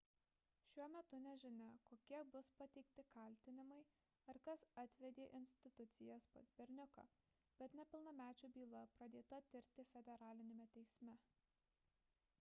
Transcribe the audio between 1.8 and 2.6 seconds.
kokie bus